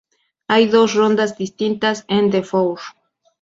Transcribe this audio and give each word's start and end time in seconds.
Hay 0.47 0.65
dos 0.67 0.95
rondas 0.95 1.37
distintas 1.37 2.05
en 2.07 2.31
The 2.31 2.41
Four. 2.41 2.79